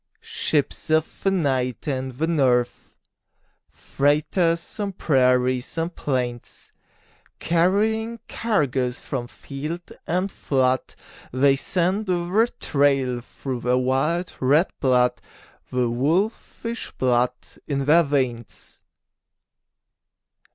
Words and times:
Ships 0.23 0.89
of 0.89 1.21
the 1.21 1.29
night 1.29 1.87
and 1.87 2.11
the 2.13 2.25
north, 2.25 2.95
Freighters 3.69 4.79
on 4.79 4.93
prairies 4.93 5.77
and 5.77 5.95
plains, 5.95 6.73
Carrying 7.37 8.19
cargoes 8.27 8.97
from 8.97 9.27
field 9.27 9.91
and 10.07 10.31
flood 10.31 10.95
They 11.31 11.55
scent 11.55 12.07
the 12.07 12.51
trail 12.59 13.21
through 13.21 13.59
their 13.59 13.77
wild 13.77 14.33
red 14.39 14.71
blood, 14.79 15.21
The 15.71 15.87
wolfish 15.87 16.91
blood 16.93 17.33
in 17.67 17.85
their 17.85 18.01
veins. 18.01 18.83